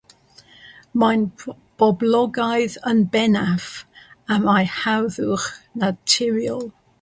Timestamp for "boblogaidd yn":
1.83-3.03